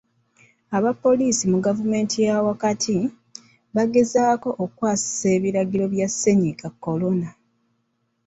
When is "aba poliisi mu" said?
0.77-1.59